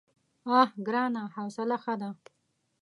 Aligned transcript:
_اه 0.59 0.67
ګرانه! 0.85 1.23
حوصله 1.35 1.77
ښه 1.83 1.93
ده. 2.01 2.09